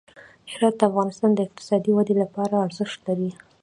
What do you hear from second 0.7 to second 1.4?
د افغانستان د